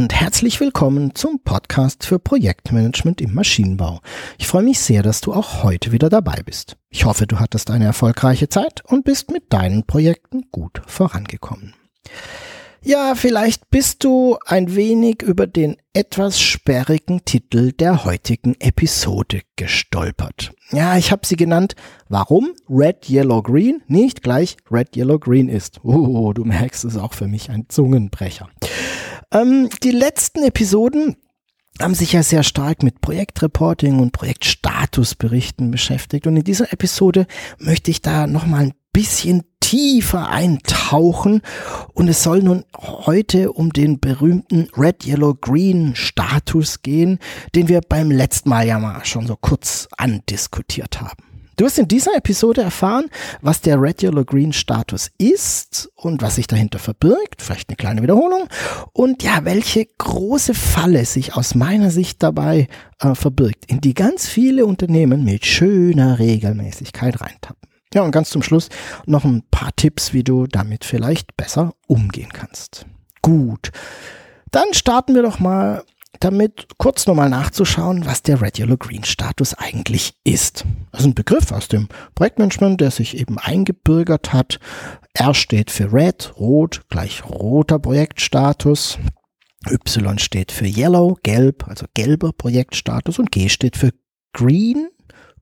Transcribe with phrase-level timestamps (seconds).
[0.00, 4.00] Und herzlich willkommen zum Podcast für Projektmanagement im Maschinenbau.
[4.38, 6.78] Ich freue mich sehr, dass du auch heute wieder dabei bist.
[6.88, 11.74] Ich hoffe, du hattest eine erfolgreiche Zeit und bist mit deinen Projekten gut vorangekommen.
[12.82, 20.54] Ja, vielleicht bist du ein wenig über den etwas sperrigen Titel der heutigen Episode gestolpert.
[20.70, 21.76] Ja, ich habe sie genannt,
[22.08, 25.84] warum Red, Yellow, Green nicht gleich Red, Yellow, Green ist.
[25.84, 28.48] Oh, du merkst, es auch für mich ein Zungenbrecher.
[29.32, 31.16] Ähm, die letzten Episoden
[31.80, 36.26] haben sich ja sehr stark mit Projektreporting und Projektstatusberichten beschäftigt.
[36.26, 37.26] Und in dieser Episode
[37.58, 41.42] möchte ich da nochmal ein bisschen tiefer eintauchen
[41.94, 47.20] und es soll nun heute um den berühmten Red, Yellow, Green Status gehen,
[47.54, 51.29] den wir beim letzten Mal ja mal schon so kurz andiskutiert haben.
[51.60, 53.10] Du wirst in dieser Episode erfahren,
[53.42, 58.02] was der Red, Yellow, Green Status ist und was sich dahinter verbirgt, vielleicht eine kleine
[58.02, 58.48] Wiederholung
[58.94, 62.66] und ja, welche große Falle sich aus meiner Sicht dabei
[62.98, 67.68] äh, verbirgt, in die ganz viele Unternehmen mit schöner Regelmäßigkeit reintappen.
[67.92, 68.70] Ja, und ganz zum Schluss
[69.04, 72.86] noch ein paar Tipps, wie du damit vielleicht besser umgehen kannst.
[73.20, 73.70] Gut.
[74.50, 75.82] Dann starten wir doch mal
[76.18, 80.64] damit, kurz nochmal nachzuschauen, was der Red Yellow Green Status eigentlich ist.
[80.90, 84.58] Das ist ein Begriff aus dem Projektmanagement, der sich eben eingebürgert hat.
[85.14, 88.98] R steht für Red, Rot, gleich roter Projektstatus.
[89.68, 93.90] Y steht für Yellow, gelb, also gelber Projektstatus und G steht für
[94.32, 94.88] Green,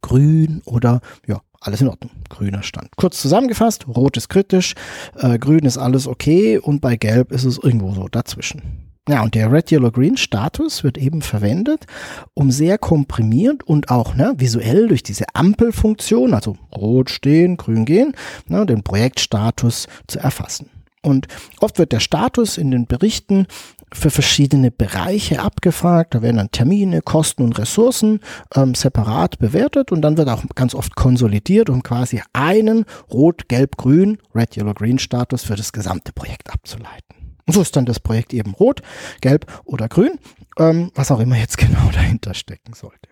[0.01, 2.11] grün oder ja, alles in Ordnung.
[2.29, 2.97] Grüner Stand.
[2.97, 4.75] Kurz zusammengefasst, rot ist kritisch,
[5.17, 8.88] äh, grün ist alles okay und bei gelb ist es irgendwo so dazwischen.
[9.09, 11.87] Ja, und der Red, Yellow, Green Status wird eben verwendet,
[12.35, 18.15] um sehr komprimiert und auch ne, visuell durch diese Ampelfunktion, also rot stehen, grün gehen,
[18.49, 20.69] ne, den Projektstatus zu erfassen.
[21.01, 21.27] Und
[21.61, 23.47] oft wird der Status in den Berichten
[23.95, 26.15] für verschiedene Bereiche abgefragt.
[26.15, 28.21] Da werden dann Termine, Kosten und Ressourcen
[28.55, 33.79] ähm, separat bewertet und dann wird auch ganz oft konsolidiert, um quasi einen Rot, Gelb,
[33.79, 37.18] Grün, Red, Yellow, Green Status für das gesamte Projekt abzuleiten.
[37.49, 38.83] Und so ist dann das Projekt eben rot,
[39.23, 40.19] gelb oder grün,
[40.59, 43.09] ähm, was auch immer jetzt genau dahinter stecken sollte.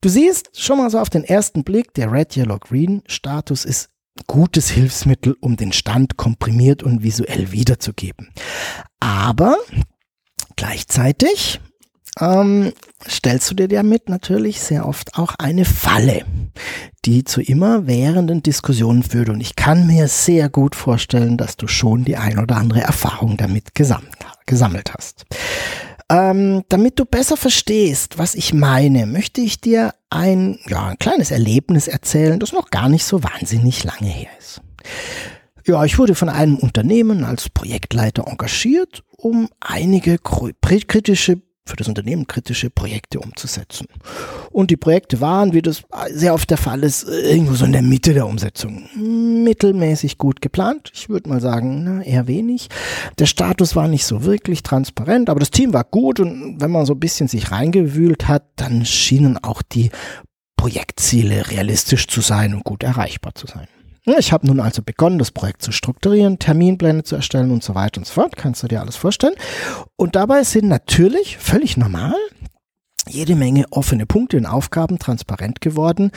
[0.00, 3.90] Du siehst schon mal so auf den ersten Blick, der Red, Yellow, Green Status ist
[4.26, 8.30] gutes Hilfsmittel, um den Stand komprimiert und visuell wiederzugeben.
[9.00, 9.58] Aber
[10.56, 11.60] gleichzeitig
[12.18, 12.72] ähm,
[13.08, 16.24] stellst du dir damit natürlich sehr oft auch eine Falle,
[17.04, 19.28] die zu immer währenden Diskussionen führt.
[19.28, 23.36] Und ich kann mir sehr gut vorstellen, dass du schon die ein oder andere Erfahrung
[23.36, 25.26] damit gesammelt, gesammelt hast.
[26.08, 31.32] Ähm, damit du besser verstehst, was ich meine, möchte ich dir ein, ja, ein kleines
[31.32, 34.60] Erlebnis erzählen, das noch gar nicht so wahnsinnig lange her ist.
[35.66, 42.26] Ja, ich wurde von einem Unternehmen als Projektleiter engagiert, um einige kritische für das Unternehmen
[42.26, 43.86] kritische Projekte umzusetzen.
[44.50, 47.82] Und die Projekte waren, wie das sehr oft der Fall ist, irgendwo so in der
[47.82, 48.88] Mitte der Umsetzung.
[48.94, 50.90] Mittelmäßig gut geplant.
[50.94, 52.68] Ich würde mal sagen, na, eher wenig.
[53.18, 56.86] Der Status war nicht so wirklich transparent, aber das Team war gut und wenn man
[56.86, 59.90] so ein bisschen sich reingewühlt hat, dann schienen auch die
[60.56, 63.68] Projektziele realistisch zu sein und gut erreichbar zu sein.
[64.18, 67.98] Ich habe nun also begonnen, das Projekt zu strukturieren, Terminpläne zu erstellen und so weiter
[67.98, 68.36] und so fort.
[68.36, 69.34] Kannst du dir alles vorstellen?
[69.96, 72.14] Und dabei sind natürlich völlig normal
[73.08, 76.10] jede Menge offene Punkte in Aufgaben transparent geworden,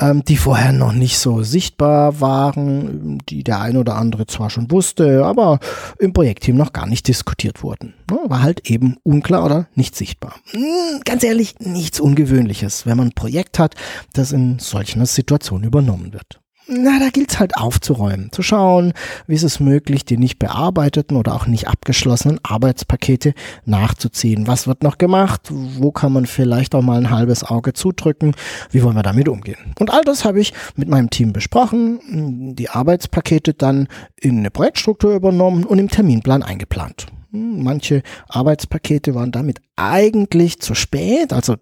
[0.00, 4.70] ähm, die vorher noch nicht so sichtbar waren, die der ein oder andere zwar schon
[4.70, 5.60] wusste, aber
[5.98, 7.94] im Projektteam noch gar nicht diskutiert wurden.
[8.10, 10.34] Ne, war halt eben unklar oder nicht sichtbar.
[10.50, 13.74] Hm, ganz ehrlich, nichts Ungewöhnliches, wenn man ein Projekt hat,
[14.12, 16.41] das in solchen Situationen übernommen wird
[16.74, 18.92] na, da gilt's halt aufzuräumen, zu schauen,
[19.26, 23.34] wie ist es möglich, die nicht bearbeiteten oder auch nicht abgeschlossenen Arbeitspakete
[23.64, 24.46] nachzuziehen.
[24.46, 25.48] Was wird noch gemacht?
[25.50, 28.34] Wo kann man vielleicht auch mal ein halbes Auge zudrücken?
[28.70, 29.74] Wie wollen wir damit umgehen?
[29.78, 33.88] Und all das habe ich mit meinem Team besprochen, die Arbeitspakete dann
[34.18, 37.06] in eine Projektstruktur übernommen und im Terminplan eingeplant.
[37.34, 41.56] Manche Arbeitspakete waren damit eigentlich zu spät, also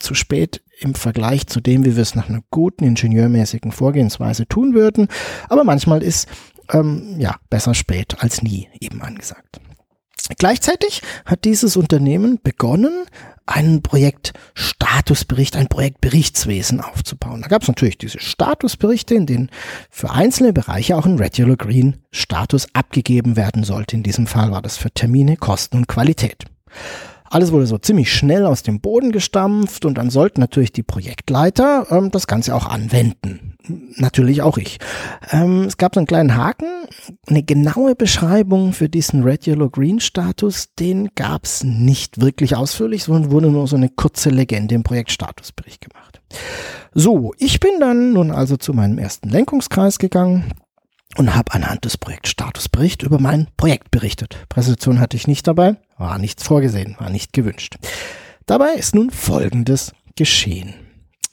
[0.00, 4.74] zu spät im Vergleich zu dem, wie wir es nach einer guten ingenieurmäßigen Vorgehensweise tun
[4.74, 5.08] würden.
[5.48, 6.28] Aber manchmal ist
[6.72, 9.60] ähm, ja besser spät als nie eben angesagt.
[10.38, 13.04] Gleichzeitig hat dieses Unternehmen begonnen,
[13.44, 17.42] einen Projektstatusbericht, ein Projektberichtswesen aufzubauen.
[17.42, 19.50] Da gab es natürlich diese Statusberichte, in denen
[19.90, 23.96] für einzelne Bereiche auch ein Regular Green Status abgegeben werden sollte.
[23.96, 26.44] In diesem Fall war das für Termine, Kosten und Qualität.
[27.32, 31.86] Alles wurde so ziemlich schnell aus dem Boden gestampft und dann sollten natürlich die Projektleiter
[31.88, 33.56] ähm, das Ganze auch anwenden.
[33.96, 34.78] Natürlich auch ich.
[35.30, 36.66] Ähm, es gab so einen kleinen Haken,
[37.26, 43.04] eine genaue Beschreibung für diesen Red, Yellow, Green Status, den gab es nicht wirklich ausführlich,
[43.04, 46.20] sondern wurde nur so eine kurze Legende im Projektstatusbericht gemacht.
[46.92, 50.52] So, ich bin dann nun also zu meinem ersten Lenkungskreis gegangen
[51.16, 54.36] und habe anhand des Projektstatusberichts über mein Projekt berichtet.
[54.50, 57.76] Präsentation hatte ich nicht dabei, war nichts vorgesehen, war nicht gewünscht.
[58.46, 60.74] Dabei ist nun Folgendes geschehen.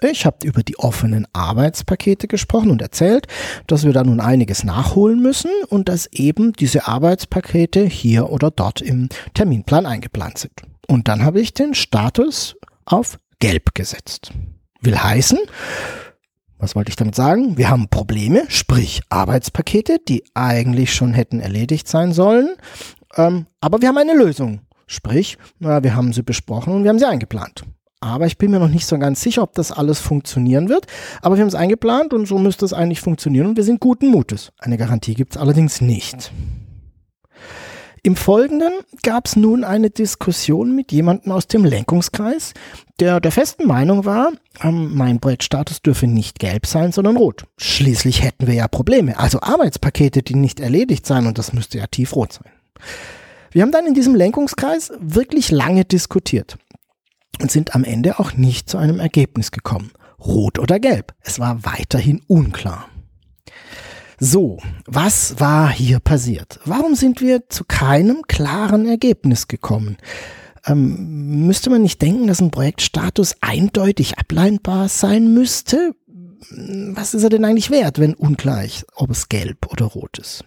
[0.01, 3.27] Ich habe über die offenen Arbeitspakete gesprochen und erzählt,
[3.67, 8.81] dass wir da nun einiges nachholen müssen und dass eben diese Arbeitspakete hier oder dort
[8.81, 10.53] im Terminplan eingeplant sind.
[10.87, 12.55] Und dann habe ich den Status
[12.85, 14.31] auf Gelb gesetzt.
[14.81, 15.39] Will heißen,
[16.57, 17.57] was wollte ich damit sagen?
[17.57, 22.55] Wir haben Probleme, sprich Arbeitspakete, die eigentlich schon hätten erledigt sein sollen,
[23.15, 24.61] ähm, aber wir haben eine Lösung.
[24.87, 27.63] Sprich, na, wir haben sie besprochen und wir haben sie eingeplant.
[28.01, 30.87] Aber ich bin mir noch nicht so ganz sicher, ob das alles funktionieren wird.
[31.21, 34.07] Aber wir haben es eingeplant und so müsste es eigentlich funktionieren und wir sind guten
[34.07, 34.51] Mutes.
[34.57, 36.31] Eine Garantie gibt es allerdings nicht.
[38.01, 38.71] Im Folgenden
[39.03, 42.53] gab es nun eine Diskussion mit jemandem aus dem Lenkungskreis,
[43.01, 44.31] der der festen Meinung war,
[44.63, 47.43] ähm, mein Projektstatus dürfe nicht gelb sein, sondern rot.
[47.57, 51.87] Schließlich hätten wir ja Probleme, also Arbeitspakete, die nicht erledigt sein und das müsste ja
[51.87, 52.51] tiefrot sein.
[53.51, 56.57] Wir haben dann in diesem Lenkungskreis wirklich lange diskutiert
[57.41, 59.91] und sind am Ende auch nicht zu einem Ergebnis gekommen.
[60.19, 61.13] Rot oder gelb.
[61.21, 62.89] Es war weiterhin unklar.
[64.19, 66.59] So, was war hier passiert?
[66.65, 69.95] Warum sind wir zu keinem klaren Ergebnis gekommen?
[70.65, 75.95] Ähm, müsste man nicht denken, dass ein Projektstatus eindeutig ableinbar sein müsste?
[76.51, 80.43] Was ist er denn eigentlich wert, wenn ungleich, ob es gelb oder rot ist?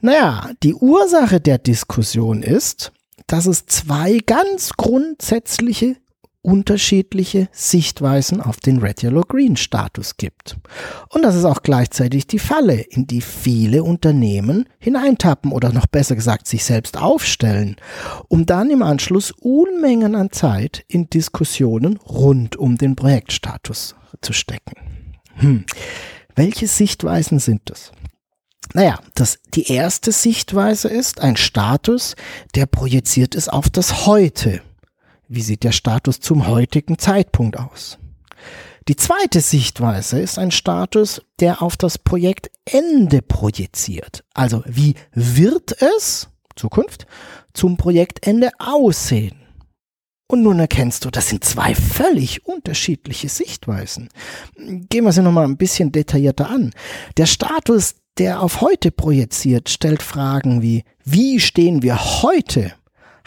[0.00, 2.92] Naja, die Ursache der Diskussion ist,
[3.26, 5.96] dass es zwei ganz grundsätzliche
[6.40, 10.56] unterschiedliche Sichtweisen auf den Red Yellow Green Status gibt.
[11.10, 16.14] Und das ist auch gleichzeitig die Falle, in die viele Unternehmen hineintappen oder noch besser
[16.14, 17.76] gesagt sich selbst aufstellen,
[18.28, 24.72] um dann im Anschluss Unmengen an Zeit in Diskussionen rund um den Projektstatus zu stecken.
[25.34, 25.64] Hm.
[26.34, 27.92] Welche Sichtweisen sind das?
[28.74, 32.16] Naja, das, die erste Sichtweise ist ein Status,
[32.54, 34.60] der projiziert ist auf das Heute
[35.28, 37.98] wie sieht der Status zum heutigen Zeitpunkt aus?
[38.88, 44.24] Die zweite Sichtweise ist ein Status, der auf das Projektende projiziert.
[44.32, 47.06] Also wie wird es, Zukunft,
[47.52, 49.36] zum Projektende aussehen?
[50.30, 54.08] Und nun erkennst du, das sind zwei völlig unterschiedliche Sichtweisen.
[54.56, 56.72] Gehen wir sie nochmal ein bisschen detaillierter an.
[57.18, 62.72] Der Status, der auf heute projiziert, stellt Fragen wie, wie stehen wir heute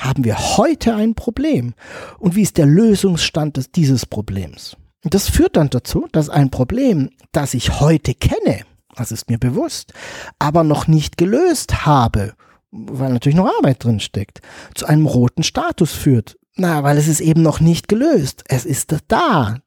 [0.01, 1.73] haben wir heute ein Problem?
[2.17, 4.75] Und wie ist der Lösungsstand des, dieses Problems?
[5.03, 8.61] Das führt dann dazu, dass ein Problem, das ich heute kenne,
[8.95, 9.93] das ist mir bewusst,
[10.37, 12.33] aber noch nicht gelöst habe,
[12.71, 14.41] weil natürlich noch Arbeit drin steckt,
[14.75, 16.37] zu einem roten Status führt.
[16.55, 18.43] Na, weil es ist eben noch nicht gelöst.
[18.47, 19.57] Es ist da.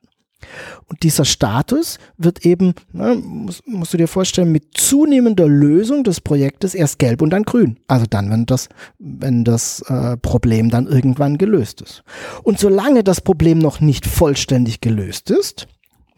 [0.86, 6.20] Und dieser Status wird eben, na, musst, musst du dir vorstellen, mit zunehmender Lösung des
[6.20, 7.78] Projektes erst gelb und dann grün.
[7.88, 12.04] Also dann, wenn das, wenn das äh, Problem dann irgendwann gelöst ist.
[12.42, 15.66] Und solange das Problem noch nicht vollständig gelöst ist,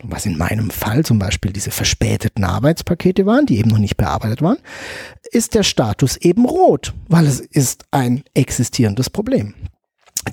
[0.03, 4.43] was in meinem Fall zum Beispiel diese verspäteten Arbeitspakete waren, die eben noch nicht bearbeitet
[4.43, 4.59] waren,
[5.31, 9.55] ist der Status eben rot, weil es ist ein existierendes Problem.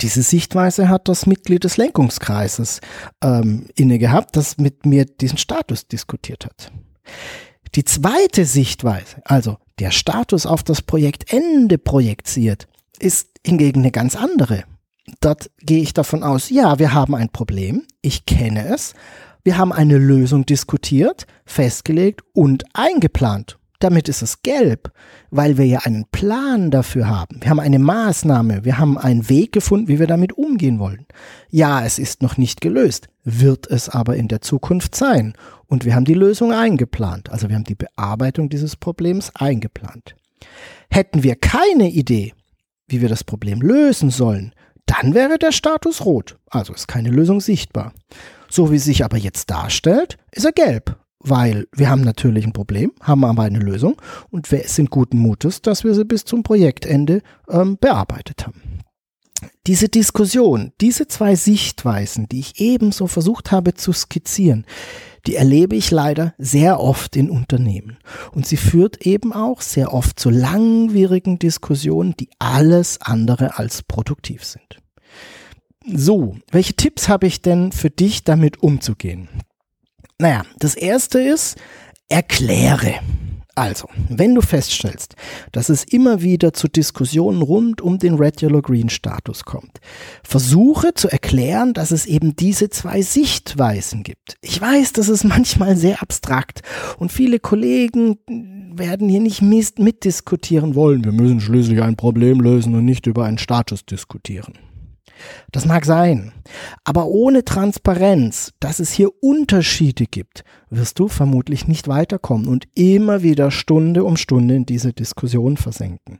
[0.01, 2.81] Diese Sichtweise hat das Mitglied des Lenkungskreises
[3.23, 6.71] ähm, inne gehabt, das mit mir diesen Status diskutiert hat.
[7.75, 12.67] Die zweite Sichtweise, also der Status auf das Projektende projiziert,
[12.99, 14.63] ist hingegen eine ganz andere.
[15.19, 18.93] Dort gehe ich davon aus, ja, wir haben ein Problem, ich kenne es,
[19.43, 24.91] wir haben eine Lösung diskutiert, festgelegt und eingeplant damit ist es gelb,
[25.29, 27.41] weil wir ja einen Plan dafür haben.
[27.41, 31.05] Wir haben eine Maßnahme, wir haben einen Weg gefunden, wie wir damit umgehen wollen.
[31.49, 35.33] Ja, es ist noch nicht gelöst, wird es aber in der Zukunft sein.
[35.67, 37.31] Und wir haben die Lösung eingeplant.
[37.31, 40.15] Also wir haben die Bearbeitung dieses Problems eingeplant.
[40.89, 42.33] Hätten wir keine Idee,
[42.87, 44.53] wie wir das Problem lösen sollen,
[44.85, 46.37] dann wäre der Status rot.
[46.49, 47.93] Also ist keine Lösung sichtbar.
[48.49, 52.91] So wie sich aber jetzt darstellt, ist er gelb, weil wir haben natürlich ein Problem,
[53.01, 57.21] haben aber eine Lösung und wir sind guten Mutes, dass wir sie bis zum Projektende
[57.49, 58.61] ähm, bearbeitet haben.
[59.65, 64.65] Diese Diskussion, diese zwei Sichtweisen, die ich ebenso versucht habe zu skizzieren,
[65.25, 67.97] die erlebe ich leider sehr oft in Unternehmen.
[68.33, 74.43] Und sie führt eben auch sehr oft zu langwierigen Diskussionen, die alles andere als produktiv
[74.43, 74.81] sind.
[75.85, 79.29] So, welche Tipps habe ich denn für dich damit umzugehen?
[80.19, 81.57] Naja, das erste ist,
[82.09, 82.99] erkläre.
[83.55, 85.15] Also, wenn du feststellst,
[85.51, 89.79] dass es immer wieder zu Diskussionen rund um den Red Yellow Green Status kommt,
[90.23, 94.37] versuche zu erklären, dass es eben diese zwei Sichtweisen gibt.
[94.41, 96.61] Ich weiß, das ist manchmal sehr abstrakt
[96.97, 98.17] und viele Kollegen
[98.75, 99.43] werden hier nicht
[99.77, 101.05] mitdiskutieren wollen.
[101.05, 104.57] Wir müssen schließlich ein Problem lösen und nicht über einen Status diskutieren.
[105.51, 106.33] Das mag sein,
[106.83, 113.23] aber ohne Transparenz, dass es hier Unterschiede gibt, wirst du vermutlich nicht weiterkommen und immer
[113.23, 116.19] wieder Stunde um Stunde in diese Diskussion versenken.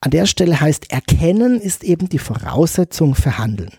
[0.00, 3.72] An der Stelle heißt Erkennen ist eben die Voraussetzung für Handeln.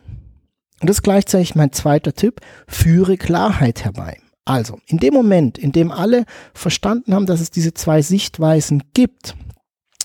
[0.82, 4.18] Und das ist gleichzeitig mein zweiter Tipp, führe Klarheit herbei.
[4.44, 9.36] Also, in dem Moment, in dem alle verstanden haben, dass es diese zwei Sichtweisen gibt,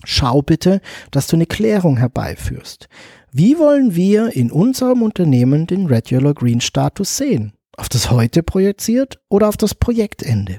[0.04, 0.80] schau bitte,
[1.10, 2.88] dass du eine Klärung herbeiführst.
[3.32, 7.52] Wie wollen wir in unserem Unternehmen den Red Yellow Green Status sehen?
[7.76, 10.58] Auf das Heute projiziert oder auf das Projektende?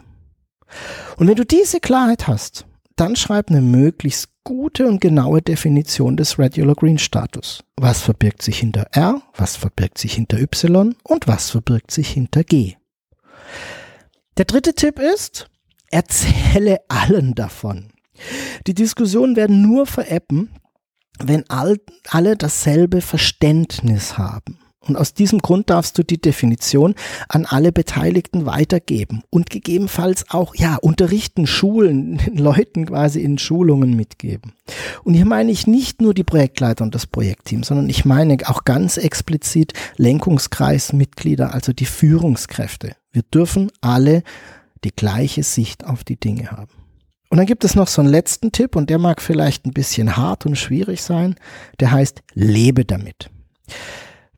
[1.17, 6.39] Und wenn du diese Klarheit hast, dann schreib eine möglichst gute und genaue Definition des
[6.39, 7.61] Red Yellow Green Status.
[7.75, 12.45] Was verbirgt sich hinter R, was verbirgt sich hinter Y und was verbirgt sich hinter
[12.45, 12.75] G?
[14.37, 15.49] Der dritte Tipp ist,
[15.89, 17.91] erzähle allen davon.
[18.65, 20.51] Die Diskussionen werden nur veräppen,
[21.19, 24.57] wenn all, alle dasselbe Verständnis haben.
[24.87, 26.95] Und aus diesem Grund darfst du die Definition
[27.29, 33.95] an alle Beteiligten weitergeben und gegebenenfalls auch, ja, unterrichten, schulen, den Leuten quasi in Schulungen
[33.95, 34.53] mitgeben.
[35.03, 38.63] Und hier meine ich nicht nur die Projektleiter und das Projektteam, sondern ich meine auch
[38.63, 42.95] ganz explizit Lenkungskreismitglieder, also die Führungskräfte.
[43.11, 44.23] Wir dürfen alle
[44.83, 46.80] die gleiche Sicht auf die Dinge haben.
[47.31, 50.17] Und dann gibt es noch so einen letzten Tipp und der mag vielleicht ein bisschen
[50.17, 51.35] hart und schwierig sein.
[51.79, 53.29] Der heißt, lebe damit.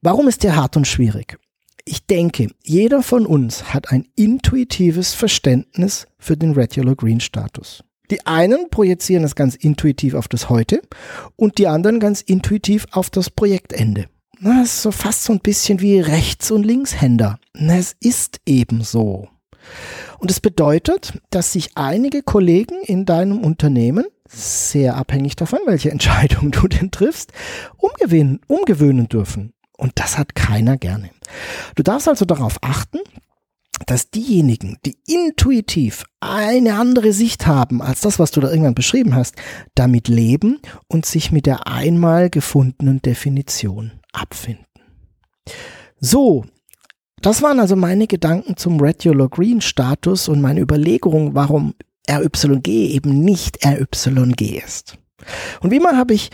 [0.03, 1.39] Warum ist der hart und schwierig?
[1.85, 7.83] Ich denke, jeder von uns hat ein intuitives Verständnis für den Red Yellow Green Status.
[8.11, 10.79] Die einen projizieren es ganz intuitiv auf das Heute
[11.35, 14.05] und die anderen ganz intuitiv auf das Projektende.
[14.39, 17.39] Das ist so fast so ein bisschen wie Rechts- und Linkshänder.
[17.53, 19.29] Es ist eben so.
[20.19, 26.51] Und es bedeutet, dass sich einige Kollegen in deinem Unternehmen, sehr abhängig davon, welche Entscheidung
[26.51, 27.31] du denn triffst,
[27.77, 29.53] umgewöhnen, umgewöhnen dürfen.
[29.77, 31.09] Und das hat keiner gerne.
[31.75, 32.99] Du darfst also darauf achten,
[33.85, 39.15] dass diejenigen, die intuitiv eine andere Sicht haben als das, was du da irgendwann beschrieben
[39.15, 39.35] hast,
[39.75, 44.65] damit leben und sich mit der einmal gefundenen Definition abfinden.
[45.99, 46.45] So,
[47.25, 51.73] das waren also meine Gedanken zum Red Yellow Green Status und meine Überlegungen, warum
[52.09, 54.97] RYG eben nicht RYG ist.
[55.61, 56.31] Und wie immer habe ich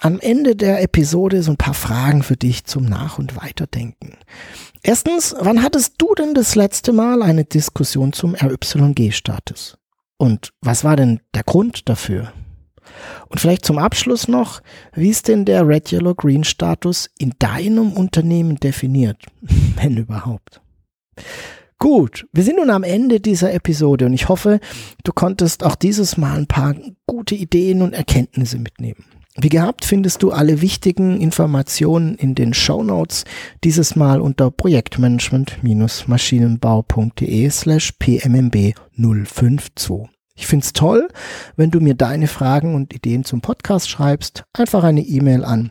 [0.00, 4.16] am Ende der Episode so ein paar Fragen für dich zum Nach- und Weiterdenken.
[4.82, 9.78] Erstens, wann hattest du denn das letzte Mal eine Diskussion zum RYG-Status?
[10.18, 12.32] Und was war denn der Grund dafür?
[13.28, 14.60] Und vielleicht zum Abschluss noch,
[14.94, 19.24] wie ist denn der Red Yellow Green Status in deinem Unternehmen definiert,
[19.76, 20.60] wenn überhaupt?
[21.78, 24.60] Gut, wir sind nun am Ende dieser Episode und ich hoffe,
[25.02, 29.04] du konntest auch dieses Mal ein paar gute Ideen und Erkenntnisse mitnehmen.
[29.36, 33.24] Wie gehabt findest du alle wichtigen Informationen in den Show Notes,
[33.64, 40.08] dieses Mal unter projektmanagement-maschinenbau.de slash pmmb 052.
[40.42, 41.08] Ich find's toll,
[41.54, 44.42] wenn du mir deine Fragen und Ideen zum Podcast schreibst.
[44.52, 45.70] Einfach eine E-Mail an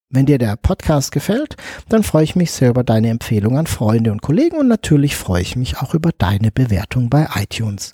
[0.09, 1.57] Wenn dir der Podcast gefällt,
[1.89, 5.41] dann freue ich mich sehr über deine Empfehlung an Freunde und Kollegen und natürlich freue
[5.41, 7.91] ich mich auch über deine Bewertung bei iTunes.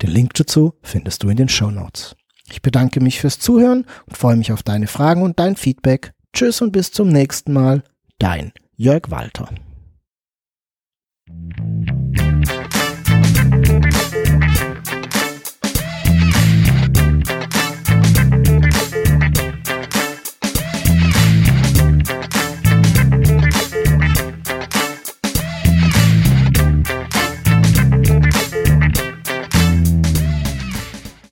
[0.00, 2.14] Den Link dazu findest du in den Show Notes.
[2.48, 6.12] Ich bedanke mich fürs Zuhören und freue mich auf deine Fragen und dein Feedback.
[6.34, 7.84] Tschüss und bis zum nächsten Mal,
[8.18, 9.48] dein Jörg Walter.